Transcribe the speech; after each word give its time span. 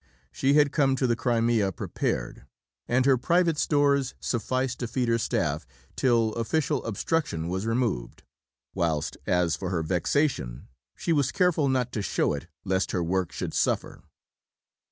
She 0.31 0.55
had 0.55 0.71
come 0.71 0.95
to 0.95 1.05
the 1.05 1.15
Crimea 1.15 1.71
prepared, 1.73 2.47
and 2.87 3.05
her 3.05 3.17
private 3.19 3.59
stores 3.59 4.15
sufficed 4.19 4.79
to 4.79 4.87
feed 4.87 5.07
her 5.09 5.19
staff 5.19 5.67
till 5.95 6.33
official 6.33 6.83
obstruction 6.85 7.47
was 7.49 7.67
removed; 7.67 8.23
whilst 8.73 9.15
as 9.27 9.55
for 9.55 9.69
her 9.69 9.83
vexation, 9.83 10.69
she 10.95 11.13
was 11.13 11.31
careful 11.31 11.69
not 11.69 11.91
to 11.91 12.01
show 12.01 12.33
it 12.33 12.47
lest 12.65 12.93
her 12.93 13.03
work 13.03 13.31
should 13.31 13.53
suffer. 13.53 14.01